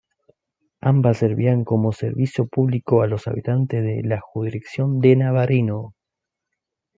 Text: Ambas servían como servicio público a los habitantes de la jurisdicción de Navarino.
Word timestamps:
Ambas 0.81 1.19
servían 1.19 1.63
como 1.63 1.91
servicio 1.91 2.47
público 2.47 3.03
a 3.03 3.07
los 3.07 3.27
habitantes 3.27 3.83
de 3.83 4.01
la 4.01 4.19
jurisdicción 4.19 4.99
de 4.99 5.15
Navarino. 5.15 5.93